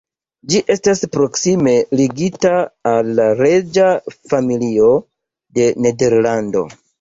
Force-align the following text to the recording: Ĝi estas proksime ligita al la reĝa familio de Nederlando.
Ĝi 0.51 0.59
estas 0.75 1.01
proksime 1.15 1.73
ligita 1.99 2.53
al 2.93 3.11
la 3.19 3.27
reĝa 3.43 3.85
familio 4.33 4.89
de 5.61 5.69
Nederlando. 5.89 6.67